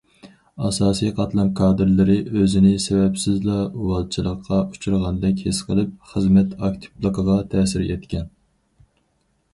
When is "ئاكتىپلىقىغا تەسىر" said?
6.61-7.89